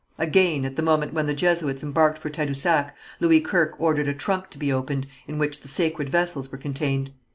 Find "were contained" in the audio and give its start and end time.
6.51-7.11